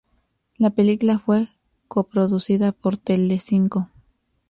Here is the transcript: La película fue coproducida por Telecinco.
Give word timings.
La 0.57 0.71
película 0.71 1.19
fue 1.19 1.49
coproducida 1.87 2.71
por 2.71 2.97
Telecinco. 2.97 3.91